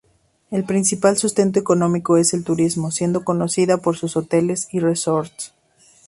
[0.49, 5.53] El principal sustento económico es el turismo, siendo conocida por sus hoteles y resorts.